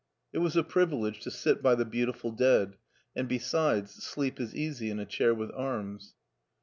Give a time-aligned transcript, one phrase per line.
[0.33, 2.77] It was a privilege to sit by the beautiful dead;
[3.15, 6.15] and besides, sleep is easy in a chair with arms.